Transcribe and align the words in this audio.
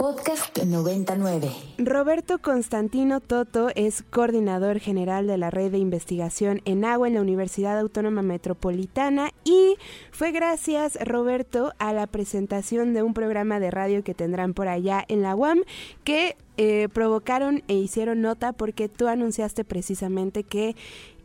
Podcast 0.00 0.56
99. 0.56 1.50
Roberto 1.78 2.38
Constantino 2.38 3.18
Toto 3.18 3.70
es 3.74 4.04
coordinador 4.04 4.78
general 4.78 5.26
de 5.26 5.38
la 5.38 5.50
red 5.50 5.72
de 5.72 5.78
investigación 5.78 6.60
en 6.66 6.84
agua 6.84 7.08
en 7.08 7.14
la 7.14 7.20
Universidad 7.20 7.76
Autónoma 7.80 8.22
Metropolitana 8.22 9.32
y 9.42 9.74
fue 10.12 10.30
gracias, 10.30 10.96
Roberto, 11.04 11.72
a 11.80 11.92
la 11.92 12.06
presentación 12.06 12.94
de 12.94 13.02
un 13.02 13.12
programa 13.12 13.58
de 13.58 13.72
radio 13.72 14.04
que 14.04 14.14
tendrán 14.14 14.54
por 14.54 14.68
allá 14.68 15.04
en 15.08 15.22
la 15.22 15.34
UAM 15.34 15.64
que 16.04 16.36
eh, 16.58 16.86
provocaron 16.92 17.64
e 17.66 17.74
hicieron 17.74 18.20
nota 18.20 18.52
porque 18.52 18.88
tú 18.88 19.08
anunciaste 19.08 19.64
precisamente 19.64 20.44
que 20.44 20.76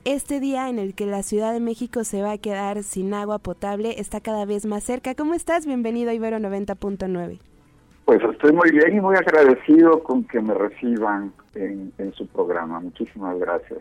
este 0.03 0.39
día 0.39 0.67
en 0.67 0.79
el 0.79 0.95
que 0.95 1.05
la 1.05 1.21
Ciudad 1.21 1.53
de 1.53 1.59
México 1.59 2.03
se 2.03 2.23
va 2.23 2.31
a 2.31 2.37
quedar 2.39 2.81
sin 2.81 3.13
agua 3.13 3.37
potable 3.37 3.99
está 4.01 4.19
cada 4.19 4.45
vez 4.45 4.65
más 4.65 4.83
cerca. 4.83 5.13
¿Cómo 5.13 5.35
estás? 5.35 5.67
Bienvenido 5.67 6.09
a 6.09 6.15
Ibero 6.15 6.39
90.9. 6.39 7.52
Pues 8.05 8.21
estoy 8.23 8.51
muy 8.51 8.71
bien 8.71 8.97
y 8.97 9.01
muy 9.01 9.15
agradecido 9.15 10.03
con 10.03 10.25
que 10.25 10.41
me 10.41 10.53
reciban 10.53 11.33
en, 11.55 12.13
su 12.13 12.27
programa. 12.27 12.79
Muchísimas 12.79 13.39
gracias. 13.39 13.79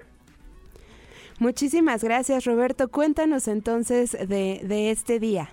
Muchísimas 1.41 2.05
gracias, 2.05 2.45
Roberto. 2.45 2.89
Cuéntanos 2.89 3.49
entonces 3.49 4.13
de, 4.13 4.61
de 4.63 4.91
este 4.91 5.19
día. 5.19 5.49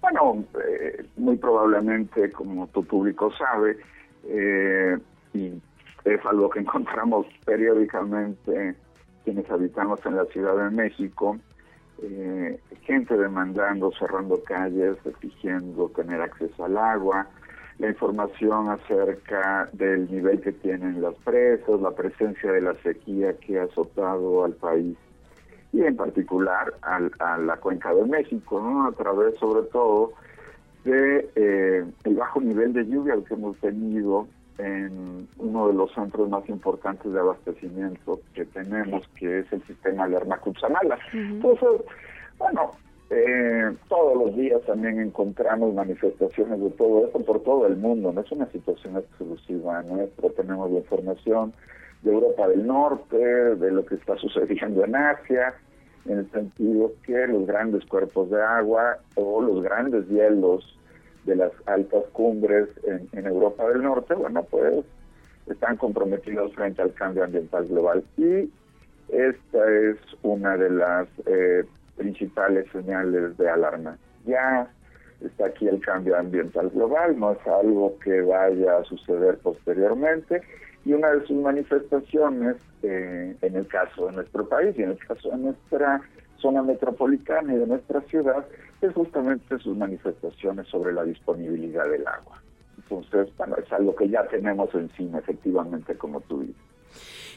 Bueno, 0.00 0.44
eh, 0.66 1.04
muy 1.16 1.36
probablemente, 1.36 2.30
como 2.30 2.68
tu 2.68 2.84
público 2.84 3.32
sabe, 3.36 3.78
eh, 4.28 4.96
y 5.34 5.60
es 6.04 6.24
algo 6.24 6.50
que 6.50 6.60
encontramos 6.60 7.26
periódicamente 7.44 8.76
quienes 9.24 9.50
habitamos 9.50 10.04
en 10.06 10.16
la 10.16 10.24
Ciudad 10.26 10.56
de 10.56 10.70
México, 10.70 11.36
eh, 12.02 12.58
gente 12.82 13.16
demandando, 13.16 13.92
cerrando 13.98 14.42
calles, 14.44 14.96
exigiendo 15.04 15.88
tener 15.90 16.20
acceso 16.22 16.64
al 16.64 16.78
agua, 16.78 17.26
la 17.78 17.88
información 17.88 18.68
acerca 18.70 19.68
del 19.72 20.10
nivel 20.10 20.40
que 20.40 20.52
tienen 20.52 21.00
las 21.00 21.14
presas, 21.16 21.80
la 21.80 21.92
presencia 21.92 22.52
de 22.52 22.60
la 22.60 22.74
sequía 22.82 23.34
que 23.34 23.60
ha 23.60 23.64
azotado 23.64 24.44
al 24.44 24.54
país 24.54 24.96
y 25.72 25.82
en 25.82 25.96
particular 25.96 26.74
a 26.82 27.38
la 27.38 27.56
cuenca 27.58 27.94
de 27.94 28.04
México, 28.04 28.60
¿no? 28.60 28.86
a 28.86 28.92
través 28.92 29.36
sobre 29.38 29.62
todo 29.68 30.12
de 30.84 31.28
eh, 31.36 31.84
el 32.04 32.14
bajo 32.14 32.40
nivel 32.40 32.72
de 32.72 32.86
lluvia 32.86 33.14
que 33.26 33.34
hemos 33.34 33.56
tenido 33.58 34.26
en 34.58 35.28
uno 35.38 35.68
de 35.68 35.74
los 35.74 35.92
centros 35.92 36.28
más 36.28 36.48
importantes 36.48 37.12
de 37.12 37.20
abastecimiento 37.20 38.20
que 38.34 38.44
tenemos, 38.46 39.06
que 39.16 39.40
es 39.40 39.52
el 39.52 39.62
sistema 39.64 40.08
Lerma 40.08 40.38
Cutzamala. 40.38 40.98
Entonces, 41.12 41.68
bueno, 42.38 42.72
eh, 43.10 43.74
todos 43.88 44.16
los 44.16 44.36
días 44.36 44.60
también 44.66 45.00
encontramos 45.00 45.74
manifestaciones 45.74 46.60
de 46.60 46.70
todo 46.70 47.06
esto 47.06 47.20
por 47.20 47.42
todo 47.42 47.66
el 47.66 47.76
mundo, 47.76 48.12
no 48.12 48.20
es 48.20 48.30
una 48.32 48.50
situación 48.50 48.96
exclusiva 48.96 49.82
nuestra, 49.82 50.28
tenemos 50.30 50.70
la 50.70 50.78
información 50.78 51.54
de 52.02 52.12
Europa 52.12 52.48
del 52.48 52.66
Norte, 52.66 53.16
de 53.16 53.70
lo 53.70 53.84
que 53.86 53.94
está 53.94 54.16
sucediendo 54.16 54.84
en 54.84 54.94
Asia, 54.94 55.54
en 56.04 56.18
el 56.18 56.30
sentido 56.30 56.92
que 57.04 57.26
los 57.26 57.46
grandes 57.46 57.84
cuerpos 57.86 58.30
de 58.30 58.42
agua 58.42 58.98
o 59.14 59.40
los 59.42 59.62
grandes 59.62 60.06
hielos 60.08 60.78
de 61.24 61.36
las 61.36 61.52
altas 61.66 62.04
cumbres 62.12 62.68
en, 62.84 63.26
Europa 63.26 63.68
del 63.68 63.82
Norte, 63.82 64.14
bueno, 64.14 64.42
pues 64.44 64.84
están 65.46 65.76
comprometidos 65.76 66.54
frente 66.54 66.82
al 66.82 66.92
cambio 66.94 67.24
ambiental 67.24 67.66
global. 67.66 68.04
Y 68.16 68.50
esta 69.08 69.70
es 69.74 69.96
una 70.22 70.56
de 70.56 70.70
las 70.70 71.08
eh, 71.26 71.64
principales 72.18 72.66
señales 72.72 73.36
de 73.36 73.48
alarma. 73.48 73.96
Ya 74.26 74.68
está 75.20 75.46
aquí 75.46 75.68
el 75.68 75.80
cambio 75.80 76.16
ambiental 76.16 76.70
global, 76.70 77.18
no 77.18 77.32
es 77.32 77.46
algo 77.46 77.98
que 78.00 78.20
vaya 78.22 78.78
a 78.78 78.84
suceder 78.84 79.38
posteriormente, 79.38 80.42
y 80.84 80.92
una 80.92 81.10
de 81.10 81.26
sus 81.26 81.36
manifestaciones, 81.36 82.56
eh, 82.82 83.36
en 83.40 83.56
el 83.56 83.66
caso 83.66 84.06
de 84.06 84.12
nuestro 84.12 84.48
país 84.48 84.76
y 84.78 84.82
en 84.82 84.90
el 84.90 84.98
caso 84.98 85.30
de 85.30 85.38
nuestra 85.38 86.00
zona 86.38 86.62
metropolitana 86.62 87.52
y 87.52 87.58
de 87.58 87.66
nuestra 87.66 88.00
ciudad, 88.02 88.46
es 88.80 88.92
justamente 88.94 89.58
sus 89.58 89.76
manifestaciones 89.76 90.68
sobre 90.68 90.92
la 90.92 91.02
disponibilidad 91.04 91.88
del 91.88 92.06
agua. 92.06 92.40
Entonces, 92.76 93.28
bueno, 93.36 93.56
es 93.56 93.70
algo 93.72 93.94
que 93.96 94.08
ya 94.08 94.26
tenemos 94.28 94.72
encima, 94.74 95.18
efectivamente, 95.18 95.96
como 95.96 96.20
tú 96.22 96.40
dices. 96.40 96.67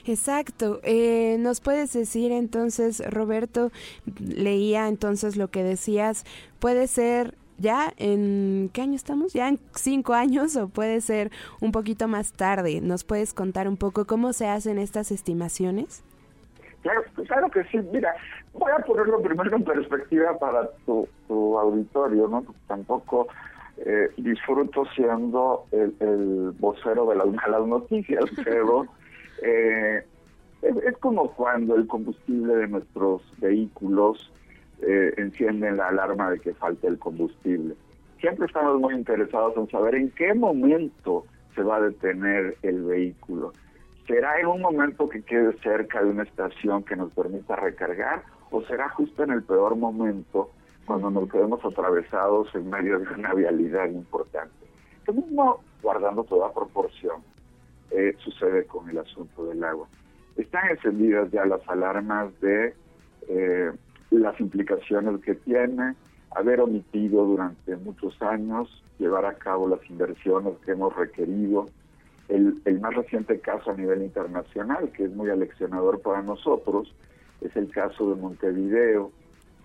Exacto. 0.05 0.79
Eh, 0.83 1.37
¿Nos 1.39 1.61
puedes 1.61 1.93
decir 1.93 2.31
entonces, 2.31 3.01
Roberto, 3.09 3.71
leía 4.19 4.87
entonces 4.87 5.37
lo 5.37 5.49
que 5.49 5.63
decías, 5.63 6.25
puede 6.59 6.87
ser 6.87 7.35
ya 7.61 7.93
en 7.97 8.69
qué 8.73 8.81
año 8.81 8.95
estamos? 8.95 9.33
Ya 9.33 9.47
en 9.47 9.59
cinco 9.75 10.13
años 10.13 10.55
o 10.55 10.67
puede 10.67 10.99
ser 10.99 11.31
un 11.61 11.71
poquito 11.71 12.07
más 12.07 12.33
tarde. 12.33 12.81
¿Nos 12.81 13.03
puedes 13.03 13.33
contar 13.33 13.67
un 13.67 13.77
poco 13.77 14.05
cómo 14.05 14.33
se 14.33 14.47
hacen 14.47 14.79
estas 14.79 15.11
estimaciones? 15.11 16.03
Claro, 16.81 17.03
claro 17.27 17.49
que 17.49 17.63
sí. 17.65 17.77
Mira, 17.91 18.15
voy 18.53 18.71
a 18.71 18.83
ponerlo 18.83 19.21
primero 19.21 19.55
en 19.55 19.63
perspectiva 19.63 20.37
para 20.39 20.69
tu, 20.85 21.07
auditorio, 21.29 22.27
¿no? 22.27 22.43
Tampoco 22.67 23.27
eh, 23.77 24.09
disfruto 24.17 24.85
siendo 24.95 25.65
el, 25.71 26.53
vocero 26.59 27.05
de 27.07 27.15
las 27.15 27.27
malas 27.27 27.67
noticias, 27.67 28.25
pero 28.43 28.87
eh, 29.41 30.03
es, 30.61 30.97
como 30.97 31.31
cuando 31.33 31.75
el 31.75 31.87
combustible 31.87 32.55
de 32.55 32.67
nuestros 32.67 33.21
vehículos 33.39 34.31
eh, 34.81 35.13
encienden 35.17 35.77
la 35.77 35.89
alarma 35.89 36.29
de 36.31 36.39
que 36.39 36.53
falta 36.53 36.87
el 36.87 36.99
combustible. 36.99 37.75
Siempre 38.19 38.45
estamos 38.45 38.79
muy 38.79 38.93
interesados 38.93 39.57
en 39.57 39.69
saber 39.69 39.95
en 39.95 40.11
qué 40.11 40.33
momento 40.33 41.25
se 41.55 41.63
va 41.63 41.77
a 41.77 41.81
detener 41.81 42.55
el 42.61 42.83
vehículo. 42.83 43.53
¿Será 44.07 44.39
en 44.39 44.47
un 44.47 44.61
momento 44.61 45.09
que 45.09 45.23
quede 45.23 45.53
cerca 45.59 46.03
de 46.03 46.09
una 46.09 46.23
estación 46.23 46.83
que 46.83 46.95
nos 46.95 47.11
permita 47.13 47.55
recargar 47.55 48.23
o 48.51 48.61
será 48.63 48.89
justo 48.89 49.23
en 49.23 49.31
el 49.31 49.43
peor 49.43 49.75
momento 49.75 50.51
cuando 50.85 51.09
nos 51.09 51.29
quedemos 51.31 51.63
atravesados 51.63 52.53
en 52.53 52.69
medio 52.69 52.99
de 52.99 53.07
una 53.13 53.33
vialidad 53.33 53.89
importante? 53.89 54.53
Lo 55.07 55.13
mismo, 55.13 55.63
guardando 55.81 56.23
toda 56.23 56.53
proporción, 56.53 57.23
eh, 57.91 58.15
sucede 58.19 58.65
con 58.65 58.89
el 58.89 58.97
asunto 58.97 59.45
del 59.45 59.63
agua. 59.63 59.87
Están 60.37 60.69
encendidas 60.69 61.29
ya 61.31 61.45
las 61.45 61.67
alarmas 61.67 62.39
de 62.41 62.73
eh, 63.27 63.71
las 64.11 64.39
implicaciones 64.39 65.21
que 65.21 65.35
tiene 65.35 65.95
haber 66.31 66.61
omitido 66.61 67.25
durante 67.25 67.75
muchos 67.77 68.19
años 68.21 68.83
llevar 68.99 69.25
a 69.25 69.33
cabo 69.33 69.67
las 69.67 69.87
inversiones 69.89 70.53
que 70.65 70.71
hemos 70.71 70.95
requerido. 70.95 71.65
El, 72.29 72.61
el 72.65 72.79
más 72.79 72.93
reciente 72.93 73.39
caso 73.39 73.71
a 73.71 73.75
nivel 73.75 74.01
internacional, 74.03 74.91
que 74.91 75.03
es 75.03 75.11
muy 75.11 75.29
aleccionador 75.29 76.01
para 76.01 76.21
nosotros, 76.21 76.93
es 77.41 77.53
el 77.57 77.69
caso 77.71 78.13
de 78.13 78.21
Montevideo, 78.21 79.11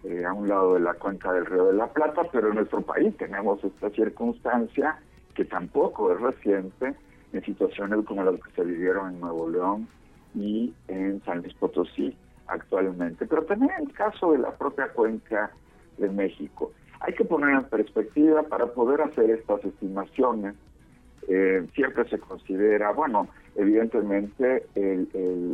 eh, 0.05 0.25
a 0.25 0.33
un 0.33 0.49
lado 0.49 0.75
de 0.75 0.81
la 0.81 0.95
cuenca 0.95 1.33
del 1.33 1.47
Río 1.47 1.67
de 1.67 1.73
la 1.75 1.89
Plata, 1.89 2.23
pero 2.31 2.49
en 2.49 2.57
nuestro 2.57 2.81
país 2.83 3.17
tenemos 3.17 3.63
esta 3.65 3.91
circunstancia 3.91 4.99
que 5.35 5.45
tampoco 5.45 6.13
es 6.13 6.21
reciente, 6.21 6.95
en 7.33 7.45
situaciones 7.45 8.05
como 8.05 8.23
las 8.25 8.41
que 8.41 8.51
se 8.53 8.65
vivieron 8.65 9.15
en 9.15 9.21
Nuevo 9.21 9.49
León 9.49 9.89
y 10.35 10.73
en 10.89 11.23
San 11.25 11.43
Luis 11.43 11.55
Potosí 11.55 12.17
actualmente, 12.47 13.27
pero 13.27 13.45
también 13.45 13.73
el 13.81 13.93
caso 13.93 14.33
de 14.33 14.39
la 14.39 14.53
propia 14.53 14.89
cuenca 14.89 15.51
de 15.99 16.09
México. 16.09 16.73
Hay 17.01 17.15
que 17.15 17.25
poner 17.25 17.51
en 17.51 17.65
perspectiva 17.65 18.43
para 18.45 18.67
poder 18.67 19.03
hacer 19.03 19.31
estas 19.31 19.65
estimaciones. 19.65 20.55
Eh, 21.29 21.67
siempre 21.75 22.09
se 22.09 22.19
considera, 22.19 22.93
bueno, 22.93 23.29
evidentemente 23.57 24.67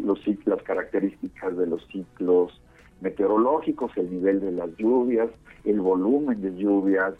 los, 0.05 0.21
las 0.45 0.63
características 0.63 1.57
de 1.57 1.67
los 1.67 1.87
ciclos 1.89 2.61
meteorológicos, 3.01 3.91
el 3.97 4.11
nivel 4.11 4.41
de 4.41 4.53
las 4.53 4.75
lluvias, 4.77 5.31
el 5.65 5.81
volumen 5.81 6.41
de 6.41 6.55
lluvias 6.55 7.15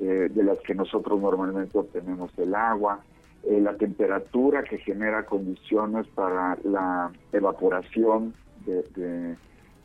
eh, 0.00 0.28
de 0.30 0.42
las 0.42 0.58
que 0.60 0.74
nosotros 0.74 1.20
normalmente 1.20 1.76
obtenemos 1.76 2.30
el 2.38 2.54
agua, 2.54 3.00
eh, 3.44 3.60
la 3.60 3.74
temperatura 3.74 4.62
que 4.62 4.78
genera 4.78 5.24
condiciones 5.24 6.06
para 6.08 6.58
la 6.62 7.10
evaporación 7.32 8.34
de, 8.66 9.36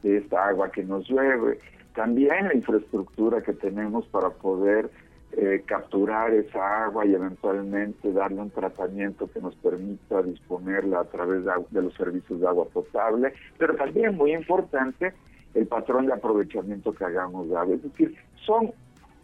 esta 0.04 0.50
agua 0.50 0.70
que 0.70 0.84
nos 0.84 1.08
llueve, 1.10 1.60
también 1.96 2.48
la 2.48 2.54
infraestructura 2.54 3.42
que 3.42 3.54
tenemos 3.54 4.06
para 4.08 4.30
poder 4.30 4.92
eh, 5.32 5.64
capturar 5.66 6.32
esa 6.34 6.86
agua 6.86 7.06
y 7.06 7.16
eventualmente 7.16 8.12
darle 8.12 8.42
un 8.42 8.52
tratamiento 8.52 9.28
que 9.32 9.42
nos 9.42 9.56
permita 9.56 10.22
disponerla 10.22 11.00
a 11.00 11.06
través 11.06 11.44
de, 11.72 11.82
los 11.82 11.94
servicios 11.96 12.40
de 12.40 12.48
agua 12.48 12.66
potable, 12.66 13.34
pero 13.58 13.76
también 13.76 14.16
muy 14.16 14.34
importante 14.34 15.14
el 15.54 15.66
patrón 15.66 16.06
de 16.06 16.14
aprovechamiento 16.14 16.94
que 16.94 17.06
hagamos 17.06 17.50
de 17.50 17.58
agua. 17.58 17.76
Es 17.76 17.84
decir, 17.84 18.16
son 18.46 18.72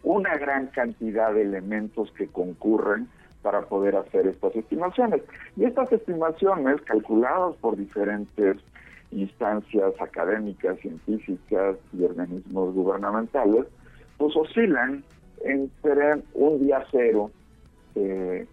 una 0.02 0.36
gran 0.36 0.66
cantidad 0.68 1.32
de 1.32 1.42
elementos 1.42 2.10
que 2.12 2.26
concurren 2.26 3.08
para 3.42 3.62
poder 3.62 3.96
hacer 3.96 4.26
estas 4.26 4.54
estimaciones. 4.56 5.22
Y 5.56 5.64
estas 5.64 5.92
estimaciones, 5.92 6.80
calculadas 6.82 7.56
por 7.56 7.76
diferentes 7.76 8.56
instancias 9.10 9.92
académicas, 10.00 10.78
científicas 10.80 11.76
y 11.92 12.04
organismos 12.04 12.74
gubernamentales, 12.74 13.66
pues 14.16 14.34
oscilan 14.36 15.04
entre 15.44 16.22
un 16.34 16.60
día 16.60 16.84
cero, 16.90 17.30
eh, 17.94 18.46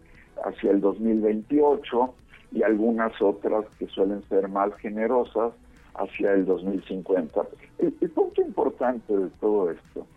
hacia 0.44 0.72
el 0.72 0.82
2028 0.82 2.14
y 2.52 2.64
algunas 2.64 3.22
otras 3.22 3.66
que 3.78 3.88
suelen 3.88 4.24
ser 4.30 4.48
más 4.48 4.74
generosas 4.76 5.54
hacia 5.96 6.34
el 6.34 6.46
2050. 6.46 7.42
El, 7.80 7.92
punto 8.12 8.42
importante 8.42 9.16
de 9.16 9.30
todo 9.40 9.72
esto 9.72 10.08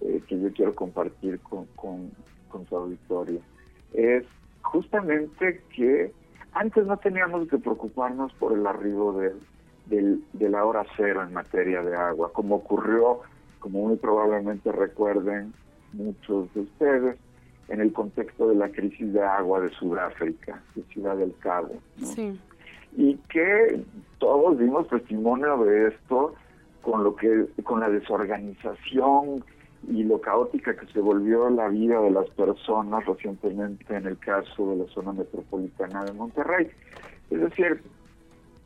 eh, 0.00 0.22
que 0.28 0.40
yo 0.40 0.52
quiero 0.52 0.74
compartir 0.74 1.40
con, 1.40 1.66
con, 1.76 2.10
su 2.68 2.76
auditorio 2.76 3.40
es 3.94 4.24
justamente 4.62 5.62
que 5.74 6.12
antes 6.52 6.86
no 6.86 6.96
teníamos 6.98 7.48
que 7.48 7.58
preocuparnos 7.58 8.32
por 8.34 8.52
el 8.52 8.66
arribo 8.66 9.18
de, 9.18 10.18
de 10.32 10.48
la 10.48 10.64
hora 10.64 10.84
cero 10.96 11.22
en 11.22 11.32
materia 11.32 11.82
de 11.82 11.96
agua, 11.96 12.32
como 12.32 12.56
ocurrió, 12.56 13.20
como 13.60 13.88
muy 13.88 13.96
probablemente 13.96 14.70
recuerden 14.72 15.52
muchos 15.92 16.52
de 16.54 16.60
ustedes, 16.60 17.16
en 17.68 17.80
el 17.80 17.92
contexto 17.92 18.48
de 18.48 18.56
la 18.56 18.68
crisis 18.68 19.12
de 19.12 19.22
agua 19.22 19.60
de 19.60 19.70
Sudáfrica, 19.70 20.60
de 20.74 20.82
Ciudad 20.84 21.16
del 21.16 21.34
Cabo. 21.38 21.74
Y 22.96 23.16
que 23.28 23.82
todos 24.18 24.58
dimos 24.58 24.86
testimonio 24.88 25.64
de 25.64 25.88
esto 25.88 26.34
con 26.82 27.02
lo 27.02 27.16
que 27.16 27.46
con 27.64 27.80
la 27.80 27.88
desorganización 27.88 29.42
y 29.88 30.04
lo 30.04 30.20
caótica 30.20 30.76
que 30.76 30.86
se 30.86 31.00
volvió 31.00 31.48
la 31.50 31.68
vida 31.68 32.00
de 32.00 32.10
las 32.10 32.28
personas 32.30 33.04
recientemente 33.06 33.94
en 33.94 34.06
el 34.06 34.18
caso 34.18 34.70
de 34.70 34.76
la 34.76 34.86
zona 34.92 35.12
metropolitana 35.12 36.04
de 36.04 36.12
Monterrey. 36.12 36.70
Es 37.30 37.40
decir, 37.40 37.82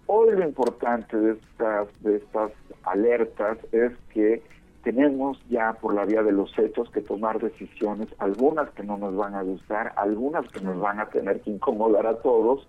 hoy 0.07 0.37
lo 0.37 0.45
importante 0.45 1.17
de 1.17 1.33
estas 1.33 1.89
de 2.03 2.17
estas 2.17 2.53
alertas 2.85 3.59
es 3.73 3.93
que 4.13 4.43
tenemos 4.83 5.39
ya 5.49 5.75
por 5.75 5.95
la 5.95 6.05
vía 6.05 6.23
de 6.23 6.33
los 6.33 6.57
hechos 6.59 6.91
que 6.91 7.03
tomar 7.03 7.41
decisiones, 7.41 8.09
algunas 8.19 8.71
que 8.71 8.85
no 8.85 8.97
nos 8.97 9.15
van 9.17 9.35
a 9.35 9.43
gustar, 9.43 9.93
algunas 9.97 10.49
que 10.51 10.61
nos 10.61 10.79
van 10.81 11.01
a 11.01 11.11
tener 11.11 11.41
que 11.41 11.51
incomodar 11.51 12.07
a 12.07 12.19
todos, 12.23 12.67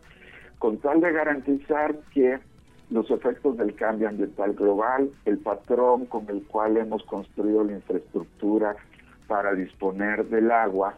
con 0.57 0.77
tal 0.79 0.99
de 0.99 1.11
garantizar 1.11 1.95
que 2.13 2.39
los 2.89 3.09
efectos 3.11 3.57
del 3.57 3.75
cambio 3.75 4.09
ambiental 4.09 4.53
global, 4.53 5.11
el 5.25 5.37
patrón 5.37 6.05
con 6.05 6.27
el 6.29 6.43
cual 6.43 6.77
hemos 6.77 7.03
construido 7.03 7.63
la 7.63 7.73
infraestructura 7.73 8.75
para 9.27 9.53
disponer 9.53 10.25
del 10.27 10.49
agua, 10.51 10.95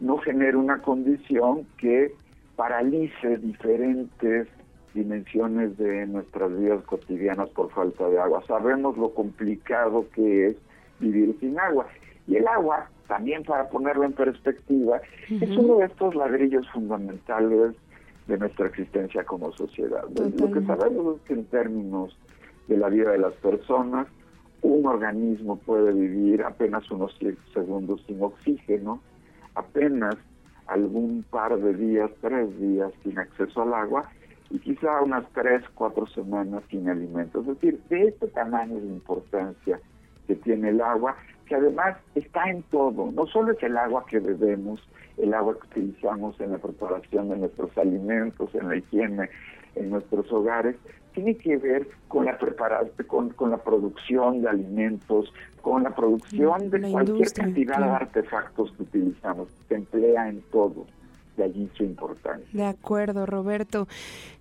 no 0.00 0.18
genere 0.18 0.56
una 0.56 0.82
condición 0.82 1.66
que 1.78 2.12
paralice 2.56 3.38
diferentes 3.38 4.48
dimensiones 4.92 5.78
de 5.78 6.06
nuestras 6.06 6.56
vidas 6.58 6.82
cotidianas 6.84 7.48
por 7.50 7.70
falta 7.70 8.08
de 8.08 8.18
agua. 8.20 8.42
Sabemos 8.46 8.96
lo 8.98 9.14
complicado 9.14 10.06
que 10.14 10.48
es 10.48 10.56
vivir 10.98 11.36
sin 11.40 11.58
agua. 11.58 11.86
Y 12.26 12.36
el 12.36 12.46
agua, 12.46 12.90
también 13.08 13.44
para 13.44 13.68
ponerlo 13.68 14.04
en 14.04 14.12
perspectiva, 14.12 15.00
es 15.28 15.50
uno 15.56 15.78
de 15.78 15.86
estos 15.86 16.14
ladrillos 16.14 16.68
fundamentales 16.70 17.74
de 18.30 18.38
nuestra 18.38 18.68
existencia 18.68 19.24
como 19.24 19.52
sociedad. 19.52 20.04
Lo 20.14 20.50
que 20.52 20.62
sabemos 20.64 21.16
es 21.16 21.22
que 21.22 21.34
en 21.34 21.44
términos 21.46 22.16
de 22.68 22.76
la 22.76 22.88
vida 22.88 23.10
de 23.10 23.18
las 23.18 23.34
personas, 23.34 24.06
un 24.62 24.86
organismo 24.86 25.56
puede 25.56 25.92
vivir 25.92 26.42
apenas 26.44 26.88
unos 26.90 27.18
segundos 27.52 28.02
sin 28.06 28.22
oxígeno, 28.22 29.00
apenas 29.54 30.14
algún 30.68 31.24
par 31.28 31.58
de 31.58 31.74
días, 31.74 32.10
tres 32.20 32.58
días 32.60 32.92
sin 33.02 33.18
acceso 33.18 33.62
al 33.62 33.74
agua, 33.74 34.08
y 34.50 34.60
quizá 34.60 35.02
unas 35.02 35.24
tres, 35.32 35.62
cuatro 35.74 36.06
semanas 36.06 36.62
sin 36.70 36.88
alimentos. 36.88 37.46
Es 37.48 37.54
decir, 37.54 37.80
de 37.88 38.08
este 38.08 38.28
tamaño 38.28 38.76
de 38.80 38.86
importancia 38.86 39.80
que 40.28 40.36
tiene 40.36 40.68
el 40.68 40.80
agua, 40.80 41.16
que 41.50 41.56
además 41.56 41.96
está 42.14 42.48
en 42.48 42.62
todo, 42.62 43.10
no 43.10 43.26
solo 43.26 43.50
es 43.50 43.62
el 43.64 43.76
agua 43.76 44.06
que 44.08 44.20
bebemos, 44.20 44.80
el 45.18 45.34
agua 45.34 45.56
que 45.58 45.80
utilizamos 45.80 46.40
en 46.40 46.52
la 46.52 46.58
preparación 46.58 47.28
de 47.28 47.38
nuestros 47.38 47.76
alimentos, 47.76 48.54
en 48.54 48.68
la 48.68 48.76
higiene, 48.76 49.28
en 49.74 49.90
nuestros 49.90 50.30
hogares, 50.32 50.76
tiene 51.12 51.36
que 51.36 51.56
ver 51.56 51.88
con 52.06 52.26
la 52.26 52.38
preparación, 52.38 53.30
con, 53.30 53.50
la 53.50 53.56
producción 53.56 54.42
de 54.42 54.48
alimentos, 54.48 55.34
con 55.60 55.82
la 55.82 55.92
producción 55.92 56.70
de 56.70 56.88
cualquier 56.88 57.32
cantidad 57.32 57.78
de 57.78 57.84
artefactos 57.84 58.70
que 58.76 58.84
utilizamos, 58.84 59.48
se 59.68 59.74
emplea 59.74 60.28
en 60.28 60.42
todo 60.52 60.86
su 61.76 61.84
importancia. 61.84 62.46
De 62.52 62.64
acuerdo, 62.64 63.26
Roberto. 63.26 63.86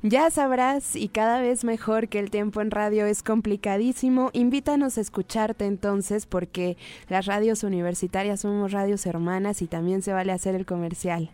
Ya 0.01 0.29
sabrás 0.29 0.95
y 0.95 1.09
cada 1.09 1.41
vez 1.41 1.63
mejor 1.63 2.07
que 2.07 2.19
el 2.19 2.29
tiempo 2.29 2.61
en 2.61 2.71
radio 2.71 3.05
es 3.05 3.23
complicadísimo. 3.23 4.29
Invítanos 4.33 4.97
a 4.97 5.01
escucharte 5.01 5.65
entonces 5.65 6.25
porque 6.25 6.77
las 7.09 7.25
radios 7.25 7.63
universitarias 7.63 8.41
somos 8.41 8.71
radios 8.71 9.05
hermanas 9.05 9.61
y 9.61 9.67
también 9.67 10.01
se 10.01 10.13
vale 10.13 10.31
hacer 10.31 10.55
el 10.55 10.65
comercial. 10.65 11.29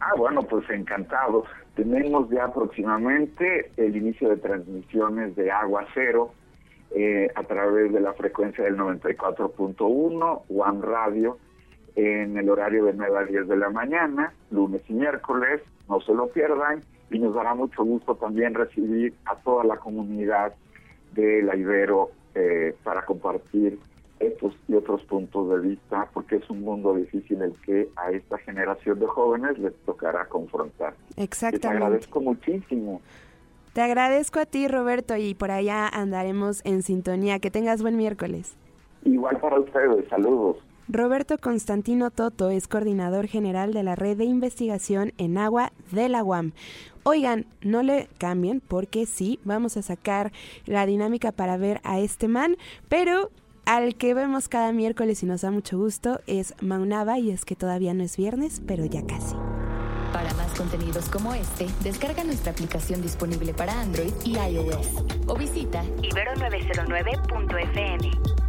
Ah, 0.00 0.12
bueno, 0.16 0.42
pues 0.42 0.68
encantado. 0.70 1.44
Tenemos 1.74 2.28
ya 2.30 2.52
próximamente 2.52 3.72
el 3.76 3.96
inicio 3.96 4.28
de 4.28 4.36
transmisiones 4.36 5.34
de 5.34 5.50
Agua 5.50 5.86
Cero 5.94 6.32
eh, 6.94 7.28
a 7.34 7.42
través 7.42 7.92
de 7.92 8.00
la 8.00 8.12
frecuencia 8.12 8.64
del 8.64 8.76
94.1, 8.76 10.42
One 10.48 10.80
Radio, 10.82 11.38
en 11.96 12.36
el 12.36 12.48
horario 12.50 12.84
de 12.86 12.94
9 12.94 13.18
a 13.18 13.24
10 13.24 13.48
de 13.48 13.56
la 13.56 13.70
mañana, 13.70 14.32
lunes 14.50 14.82
y 14.88 14.94
miércoles, 14.94 15.62
no 15.88 16.00
se 16.00 16.12
lo 16.12 16.28
pierdan 16.28 16.82
y 17.10 17.18
nos 17.18 17.34
dará 17.34 17.54
mucho 17.54 17.84
gusto 17.84 18.14
también 18.16 18.54
recibir 18.54 19.14
a 19.26 19.36
toda 19.36 19.64
la 19.64 19.76
comunidad 19.76 20.54
de 21.12 21.42
la 21.42 21.56
Ibero 21.56 22.10
eh, 22.34 22.74
para 22.82 23.04
compartir 23.04 23.78
estos 24.18 24.54
y 24.68 24.74
otros 24.74 25.02
puntos 25.04 25.50
de 25.50 25.68
vista, 25.68 26.08
porque 26.12 26.36
es 26.36 26.50
un 26.50 26.62
mundo 26.62 26.94
difícil 26.94 27.42
el 27.42 27.52
que 27.64 27.88
a 27.96 28.10
esta 28.10 28.38
generación 28.38 28.98
de 28.98 29.06
jóvenes 29.06 29.58
les 29.58 29.74
tocará 29.84 30.26
confrontar. 30.26 30.94
Exactamente. 31.16 31.68
Te 31.68 31.68
agradezco 31.68 32.20
muchísimo. 32.20 33.00
Te 33.72 33.82
agradezco 33.82 34.38
a 34.38 34.46
ti, 34.46 34.68
Roberto, 34.68 35.16
y 35.16 35.34
por 35.34 35.50
allá 35.50 35.88
andaremos 35.88 36.64
en 36.64 36.82
sintonía. 36.82 37.40
Que 37.40 37.50
tengas 37.50 37.82
buen 37.82 37.96
miércoles. 37.96 38.56
Igual 39.04 39.38
para 39.38 39.58
ustedes, 39.58 40.08
saludos. 40.08 40.58
Roberto 40.88 41.38
Constantino 41.38 42.10
Toto 42.10 42.50
es 42.50 42.68
coordinador 42.68 43.26
general 43.26 43.72
de 43.72 43.82
la 43.82 43.96
red 43.96 44.18
de 44.18 44.24
investigación 44.24 45.14
en 45.16 45.38
agua 45.38 45.72
de 45.90 46.10
la 46.10 46.22
UAM. 46.22 46.52
Oigan, 47.04 47.46
no 47.62 47.82
le 47.82 48.08
cambien 48.18 48.60
porque 48.60 49.06
sí, 49.06 49.40
vamos 49.44 49.76
a 49.76 49.82
sacar 49.82 50.32
la 50.66 50.86
dinámica 50.86 51.32
para 51.32 51.56
ver 51.56 51.80
a 51.84 52.00
este 52.00 52.28
man, 52.28 52.56
pero 52.88 53.30
al 53.64 53.94
que 53.94 54.14
vemos 54.14 54.48
cada 54.48 54.72
miércoles 54.72 55.22
y 55.22 55.26
nos 55.26 55.40
da 55.40 55.50
mucho 55.50 55.78
gusto 55.78 56.20
es 56.26 56.54
Maunaba 56.60 57.18
y 57.18 57.30
es 57.30 57.44
que 57.44 57.56
todavía 57.56 57.94
no 57.94 58.02
es 58.02 58.16
viernes, 58.16 58.62
pero 58.66 58.84
ya 58.84 59.06
casi. 59.06 59.34
Para 60.12 60.32
más 60.34 60.52
contenidos 60.54 61.08
como 61.08 61.34
este, 61.34 61.66
descarga 61.82 62.24
nuestra 62.24 62.52
aplicación 62.52 63.02
disponible 63.02 63.54
para 63.54 63.80
Android 63.80 64.12
y 64.24 64.36
iOS 64.36 64.88
o 65.26 65.34
visita 65.34 65.82
ibero909.fm. 66.02 68.43